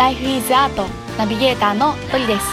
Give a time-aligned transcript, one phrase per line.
[0.00, 0.72] Life is Art
[1.18, 2.46] ナビゲーターのトリです。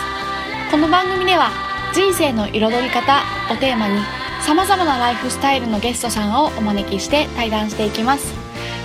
[0.70, 1.50] この番組では
[1.94, 4.02] 人生の彩り方をテーマに
[4.42, 8.34] さまざまなライフスタイルのゲストさんをお招きして対談していきます。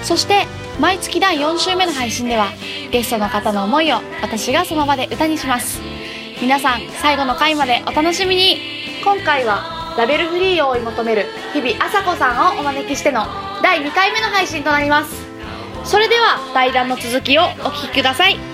[0.05, 0.47] そして
[0.79, 2.53] 毎月第4週目の配信では
[2.93, 5.81] ゲストの方の思いを私がその場で歌にします。
[6.41, 8.59] 皆さん最後の回までお楽しみに。
[9.03, 13.27] 今回はラベルフリーを追い求める日々あさこさんをお招きしての
[13.61, 15.27] 第2回目の配信となります。
[15.83, 18.52] それでは対談の続きをお聞きください。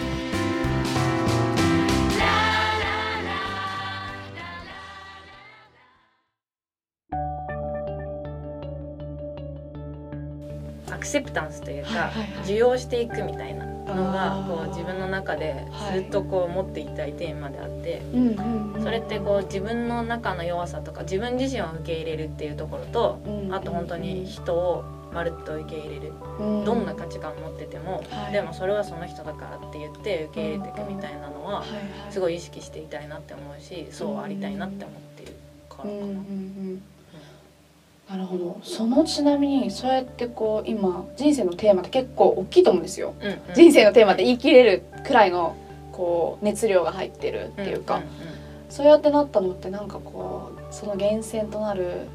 [10.98, 12.10] アクセプタンスというか、
[12.42, 18.02] 受容していくみたいなのがこう自分の中でずっとこう持っていたいテーマであって、
[18.82, 26.64] それってこう自分の中の弱さとか自分自身を受け入れるっていうところと、うんあと本当に人をまるっと受け入れる、うん。
[26.64, 28.32] どんな価値観を持ってても、はい。
[28.32, 31.64] でもそれはその人だからって言って受け入れていくみたいなのは
[32.10, 35.32] すごい意識していたいなって思うしそうありたいなって思ってる
[35.68, 36.97] からかな。
[38.10, 38.58] うんうんうんなるほど。
[38.62, 43.12] そのちなみにそうやってこう今人生のテーマって結構大きいと思うんですよ。
[43.20, 43.38] うんうん。
[43.54, 45.56] 人生のテーマって言い切れるくらいの
[45.92, 48.04] こう熱量が入ってるっていうか、んん
[48.70, 52.06] そうやってなったのってなんかこうその源泉となる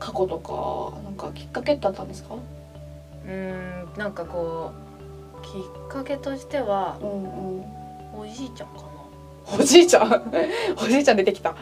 [0.00, 2.34] 過去とかなんかきっかけってあったんですか？
[2.34, 4.72] うーんなんかこ
[5.40, 7.64] うきっかけとしてはうんうん。
[8.20, 8.84] おじいちゃんか
[9.56, 10.32] おじいちゃん？
[10.82, 11.50] おじいちゃん出てきた。
[11.50, 11.56] な、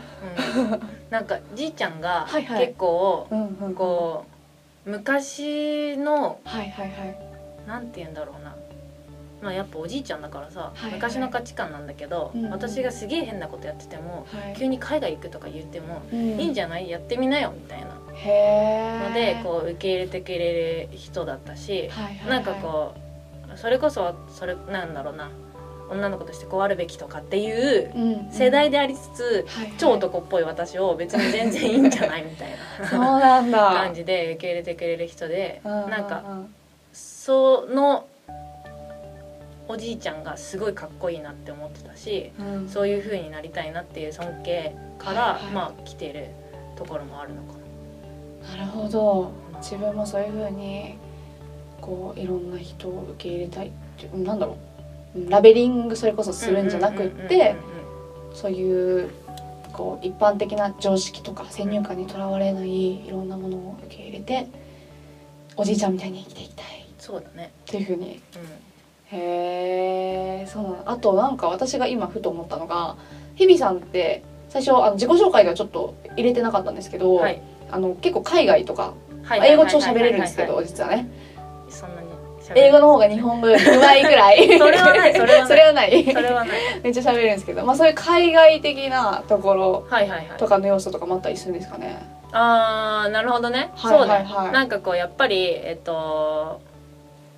[0.56, 2.26] うん、なんかじいちゃんが
[2.58, 3.28] 結構
[3.76, 4.24] こ
[4.86, 7.18] う昔のはいはいはい。
[7.66, 8.54] なんて言うんだろうな。
[9.42, 14.56] まあやっぱおじいちゃんだからさ、昔の価値観なんだけど、私がすげえ変なことやっててもはい。
[14.56, 16.18] 急に海外行くとか言っても、うん。
[16.40, 16.88] いいんじゃない？
[16.88, 17.86] やってみなよみたいな。
[19.08, 21.90] のでこう受け入れてくれる人だったし、
[22.28, 22.94] なんかこ
[23.52, 25.28] うそれこそそれなんだろうな
[25.90, 28.12] 女の子としてこうあるべきとかっていううん。
[28.12, 29.74] うん世代でありつつ、はいはい。
[29.78, 32.48] 超男っぽい私を別に全然いいんじゃないみたい
[32.90, 33.58] そうななんだ。
[33.84, 36.54] 感じで受け入れてくれる人でうなんかうん。
[36.92, 38.06] その
[39.68, 42.68] おじいちゃんがすごいかっこいいなって思ってたしうん。
[42.68, 45.52] そういう風になりたいなっていう尊敬から、はいはい。
[45.52, 46.26] まあ来てる
[46.76, 47.54] ところもあるのか
[48.58, 48.64] な。
[48.64, 49.30] るほど。
[49.60, 50.98] 自分もそういうふうに
[51.80, 54.56] こういろんな人を受け入れたいってなんだろう
[55.28, 56.36] ラベリングそれこそな。
[56.36, 57.56] するんじゃなくって
[58.34, 59.10] そういう
[59.72, 64.48] こう一般的な常識とか先入観にとらわれないいろんなものを受け入れて
[65.56, 66.86] おじいちゃんみたいに生きていきたい。
[66.98, 67.52] そうだね。
[67.62, 68.20] っていうふうに。
[68.36, 69.18] うん。
[69.18, 72.96] へえそうなのあとなんか私が今ふと思ったのが
[73.36, 77.40] 日比さんって最初あの自己紹介ではちょっと入れてなかったんですけど、はい。
[77.70, 79.50] あの結構海外とかはい。
[79.52, 81.08] 英語超喋れるんですけど実はね
[82.54, 84.58] 英語の方が日本語よりうまいくらい。
[84.58, 85.46] それはないそれはない。
[85.46, 86.04] それはない。
[86.04, 86.58] それはない。
[86.82, 90.38] めっちゃ喋れるんですけど、まあ、そういう海外的なところはいはいはい。
[90.38, 90.46] と。
[90.46, 91.98] かの要素とかもあったりするんですかね。
[92.32, 93.70] あーなるほどね。
[93.74, 94.24] はいそうだ、はい。
[94.24, 96.60] はいなんかこうやっぱりえっと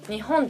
[0.09, 0.49] 日本っ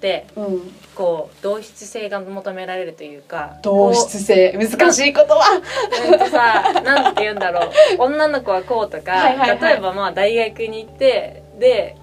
[0.00, 0.74] てうん。
[0.94, 4.52] こう同質性が求められるというか同質性。
[4.52, 7.70] 難しいこううんとさなんて言うんだろう。
[7.98, 9.60] 女の子はこうとか、はいはいはい。
[9.60, 11.96] 例えばまあ大学に行ってで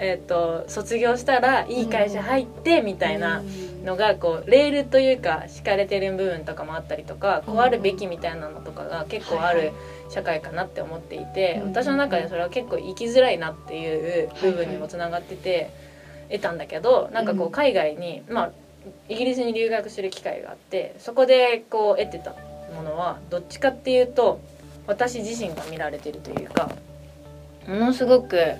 [0.00, 3.42] えっと卒業したらいい会社入ってみたいな
[3.84, 9.72] のがこうレールというか敷かれてる部分とかもあったりとかこうあるべきみたいなのとかが結構ある
[10.08, 11.68] 社会かなって思っていてうん。
[11.68, 15.70] 私の中でそれは結構生きづらいなっていう部分にもつながってて
[16.30, 17.52] 得たんだけどなんかこううん。
[17.52, 18.52] 海外にまあ
[19.10, 22.34] イギリスに留学する機会があってそこでこう得てた
[22.74, 24.40] ものはどっちかっていうと
[24.86, 26.70] 私自身が見られてるというか
[27.68, 28.54] ものすごく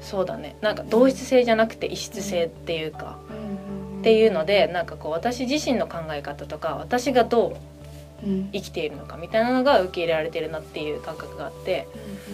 [0.00, 0.56] そうだね。
[0.60, 3.18] なんか同質性じゃなくて異質性っていうか。
[3.98, 7.48] っていうのでなんかこう私自身の考え方とか私がど
[8.24, 8.50] ううん。
[8.52, 11.86] 生きているのかみたいなのが受け入れられてるなっていう感覚があって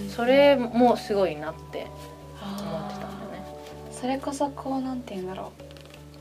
[0.08, 1.86] それもすごいなって
[2.40, 3.46] 思ってたんだよね。
[3.90, 5.64] それこそこうなんて言うんだろう。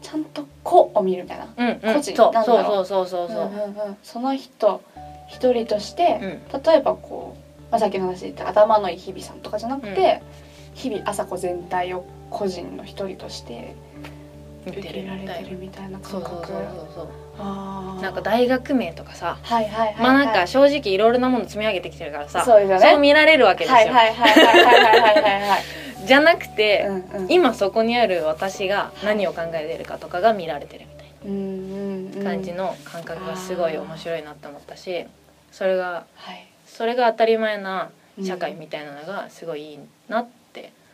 [0.02, 1.48] ちゃんと個を見るみたいな。
[1.58, 3.04] うんうん、個人なんだろそう。
[3.04, 3.46] うそうそうそうそう。
[3.46, 3.98] んうんうん。
[4.04, 4.82] その人
[5.30, 6.62] 一人として、うん。
[6.62, 10.22] 例えばこう、まあ、さっきの話で言った頭のいい日々さんとかじゃなくて、
[10.74, 13.76] 日々朝子全体を個人の一人として
[14.66, 16.54] 受け入れられてるみたいな感覚
[18.02, 23.94] なんか大学名とかさ、はいはいはいはい、まあなんか正直いろいろなもの積み上げてきてるからさそう、ね,、そう見られるわけですよ。
[26.06, 35.06] じゃなくて、うんうん、今そこにある私が何を考えてるかとかが見られてるみたいな感じの感覚がすごい面白いなって思ったし
[35.52, 37.90] それが、はい、それが当たり前な
[38.22, 39.80] 社会みたいなのがすごいいい
[40.10, 40.43] なって。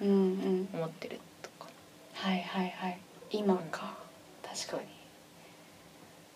[0.01, 1.69] 思ってるとか、
[2.13, 2.99] はいはいはい。
[3.31, 3.97] 今か。
[4.43, 4.83] 確かに。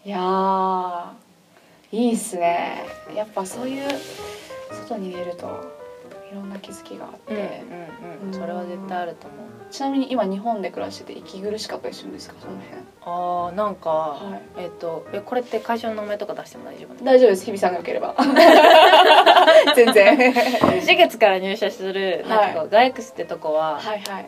[0.05, 1.11] いやー
[1.91, 2.85] いいっすね。
[3.15, 3.87] やっぱそういう
[4.71, 5.82] 外に出ると
[6.33, 8.33] いろんな気づきがあって、うんうんうん。
[8.33, 9.39] それは絶対あると思う。
[9.71, 12.35] ちなみに今日本で暮らしてて息苦しかったりするんですか？
[12.41, 12.53] その
[13.05, 14.41] あーなんか、辺はい。
[14.57, 17.45] えっ、とえこれって会社の名前とか出しても大丈夫大丈夫です。
[17.45, 18.15] 日比さんがよければ。
[19.75, 20.17] 全然。
[20.17, 24.25] 4月から入社するなんかこう、ガイクスってとこは、はいはい。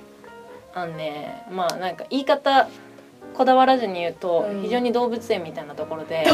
[0.76, 2.68] あのねまあなんか言い方
[3.34, 4.62] こだわらずに言うと、うん。
[4.62, 6.26] 非常に動物園みたいなところで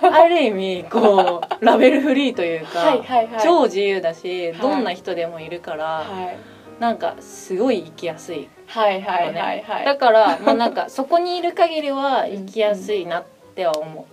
[0.12, 3.42] ある意味こう ラベルフリーというか、はいはいはい。
[3.42, 4.60] 超自由だし、はい。
[4.60, 6.36] どんな人でもいるから、はい。
[6.80, 9.84] なんかすごい生きやすいはいはいはいはい。
[9.84, 13.24] だからまあなんか そこにいる限りは生きやすいなっ
[13.54, 14.06] ては思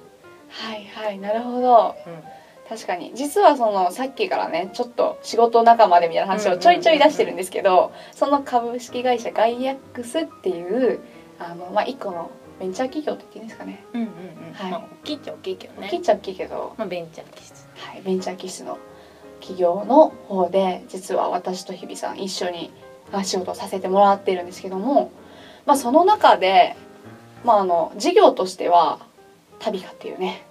[0.50, 1.96] はいはいなるほど。
[2.06, 2.24] う、うん。
[2.68, 3.14] 確かに。
[3.16, 11.00] 実はそのさっきからねちょっと仕事仲間でみたいな話をちょいちょい出してるんですけどその株式会社ガイアックスっていう
[11.40, 13.84] あのまあ一個のベンチャー企業って言っていいんですかね。
[13.94, 14.12] うんうんう
[14.52, 14.54] ん。
[14.54, 14.72] はい。
[14.72, 15.88] まあ大きいっちゃ大きいけどね。
[15.88, 18.80] 大きいっちゃ大きいけど、まあ、ベンチャー気質はい、ベンチャー気質の
[19.40, 22.72] 企業の方で実は私と日比さん一緒に
[23.24, 25.12] 仕事をさせてもらってるんですけども、
[25.66, 26.76] まあ、その中で、
[27.46, 29.00] まあ、あの事業としては
[29.60, 30.44] 旅かっていうね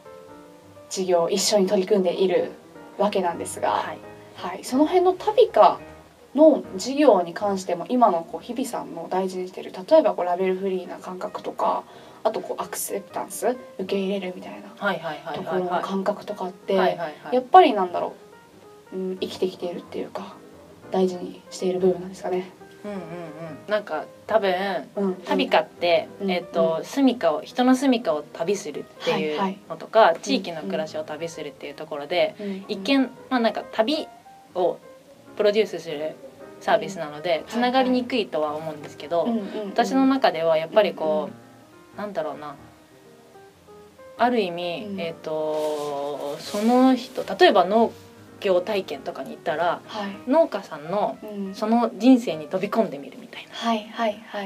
[0.89, 2.53] 事業を一緒に取り組んでいる
[2.97, 3.99] わけなんですが、はい。
[4.37, 5.81] はい、その辺の旅か
[6.37, 11.85] の事業に関しても今のこう日々さんの大事にしている例えばこうラベルフリーな感覚とか
[12.23, 17.35] あとこうアクセプタンス受け入れるみたいなはいはいはいところのはいはい感覚とかって、はいはいはい。
[17.35, 18.15] やっぱりなんだろ
[18.93, 20.37] う、うん、生きてきているっていうか
[20.91, 22.51] 大事にしている部分なんですかね。
[22.85, 23.01] うんうんうん。
[23.69, 24.55] なんか多分
[24.97, 26.31] うん、旅かって、うん。
[26.31, 29.59] えっと住処を人の住処を旅するっていうはいはい。
[29.69, 34.07] のとか、地域の暮らしを旅するっていうところで、うん、一見まあなんか旅
[34.55, 34.79] を
[35.37, 36.15] プロデュースする
[36.61, 39.29] サービスなのでんつながりにくいとは思うんですけど、
[39.67, 41.31] 私の中ではやっぱりこ
[41.95, 42.57] う、なんだろうな。
[44.19, 45.01] ある意味、うん。
[45.01, 47.93] えっ、とその人例えば農
[48.41, 53.53] 業体験とかに行ったらはい、農家さんのうん、その人生に飛び込んでみるみたいな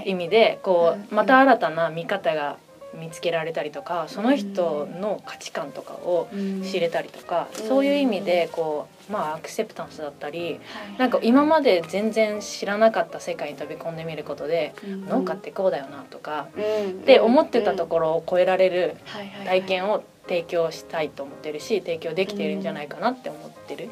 [0.04, 2.56] 意味でこうんうまた新たな見方が
[2.94, 6.28] 見つけられたりとかその人の価値観とかを
[6.64, 7.68] 知れたりとかうん。
[7.68, 14.74] そういう意味でこうまあアクセプタンスだったりはいなんか今まで全然知らなかった世界に飛び込んでみることで
[15.08, 18.96] 農家ってこうだよなとかっって思ってたところを超えられる
[19.40, 23.88] ろ体験を提供したいと思ってるし提供できてるんじゃないかなって思ってる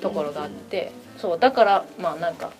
[0.00, 2.50] ところがあってそうだからまあなんか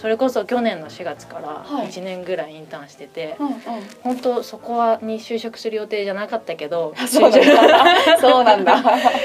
[0.00, 1.88] それこそ去年の4月からはい。
[1.88, 3.54] 1年ぐらいインターンしててうんうん。
[4.02, 8.18] 本当そこはに就職する予定じゃなかったけどあそうなんだ。
[8.18, 8.82] そうなんだ。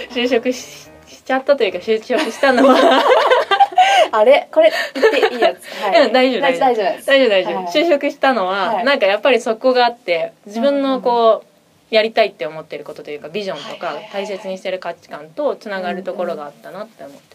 [0.10, 2.76] 就職 ししちゃったというか就職したのは。
[4.12, 4.48] あれ？
[4.52, 6.60] これ言っていいやつ、はい、うん大丈夫大丈夫。
[6.60, 7.66] 大丈夫大丈夫、はい。
[7.68, 8.84] 就職したのは、はい。
[8.84, 14.26] なんかやっぱりそこがあって自分のこう、やりたいって思ってることというかビジョンとかはいはいはいはい。
[14.26, 17.35] 大切にしてる価値観とつながるところがあったなって思って、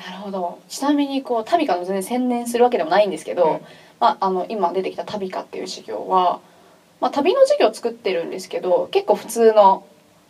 [0.00, 0.58] なるほど。
[0.68, 3.60] ちなみにこう旅かの全然専念するわけでもないんですけど、うん。
[4.00, 6.40] まあ、あの今出てきた旅かっていう事業は、
[7.00, 9.86] まあ、旅の事業を作ってるんですけど結構普通の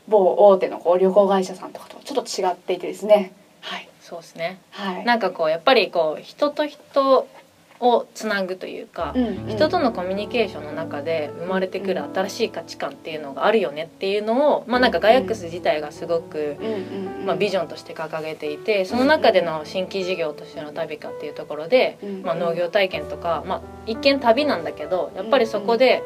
[0.09, 3.33] 某大手のこう旅行会社さんとかとちょっと違っていてですね。
[3.61, 4.61] はいそうですね。
[4.71, 5.05] はい。
[5.05, 7.29] なんかこうやっぱりこう人と人
[7.81, 9.27] をつなぐというか、うん。
[9.27, 16.73] うん人とのコミュニケーションの中で生まれてくる新しい価値観っていうのがあるよねっていうのを、まあなんかガイアックス自体がすごく、うんうん
[17.21, 17.27] うん。
[17.27, 26.03] まあ、ビジョンとして掲げていてその中での新規事業としての旅かっていうところで、うんまあ、農業体験とか、まあ、一見旅なんだけどやっぱりそこで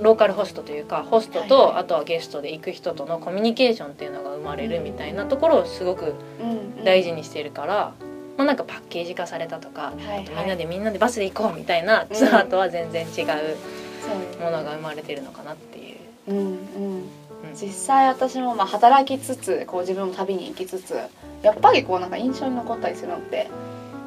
[0.00, 6.14] ローカルホストというかホストとあとはゲストで行く人とのコミュニケーションっていうのが生まれるみたいなところをすごく
[6.84, 7.92] 大事にしてるから、
[8.40, 10.28] まあ、なんかパッケージ化されたとか、はいはい。
[10.30, 15.96] みんなでみんなでバスで行こうみたいなツアーとは全然違うものが生まれてるのかなっていう。
[16.28, 16.44] うんうん。
[16.44, 17.04] うん。
[17.54, 20.98] 実際私もまあ働きつつこう自分も旅に行きつつ
[21.42, 23.50] やっぱりこうなんか印象に残ったりするのって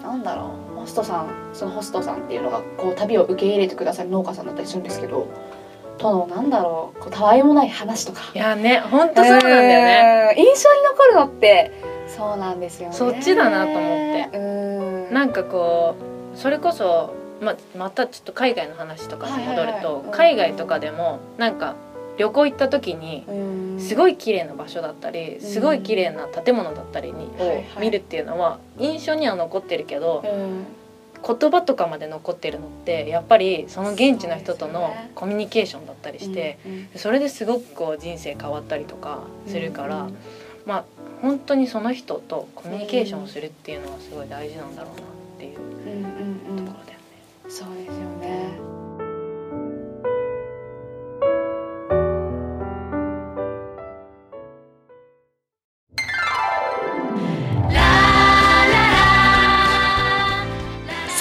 [0.02, 0.80] なんだろう。
[0.80, 5.28] ホストさんそのホストさんっていうのがこう旅を受け入れてくださる農家さんだったりするんですけど
[6.00, 7.00] とのなんだろう。
[7.00, 8.22] こうたわいもない話とか。
[8.34, 10.36] いやね本当そうなんだよね。
[10.36, 11.72] えー印象に残るのって
[12.16, 12.96] そうなんですよね。
[12.96, 14.38] そっちだなと思って。
[14.38, 15.14] うん。
[15.14, 15.96] なんかこ
[16.34, 21.76] うそれこそままたちょっと海外の話とかに戻ると海外とかでもなんか
[22.18, 23.80] 旅行行った時にうん。
[23.80, 30.66] すごい綺麗な場所だったりすごい綺麗な建物だったりにを見るっていうのは印象には残ってるけどうん。
[31.26, 36.60] 言葉とかまで残ってるのってやっぱりその現地の人とのコミュニケーションだったりして
[36.98, 40.18] それですごくこう人生変わったりとかするからうん。
[40.66, 40.86] まあ
[41.24, 45.06] 本当にその人とコミュニケーションをするっていうのはすごい大事なんだろうなっ
[45.40, 46.04] ていうところだよね。
[46.04, 46.16] うん
[46.52, 46.68] うんうん、
[47.50, 48.60] そうですよね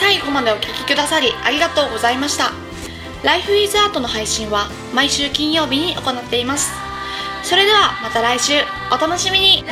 [0.01, 2.51] 最後までお聞きくださりありがとうございました。
[3.23, 6.82] ライフイズアートの配信は毎週金曜日に行っています。
[7.43, 8.53] それではまた来週
[8.91, 9.65] お楽しみに。